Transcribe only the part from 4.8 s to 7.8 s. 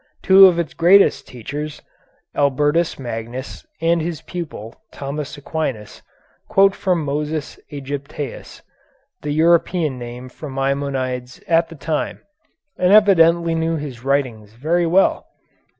Thomas Aquinas, quote from Moses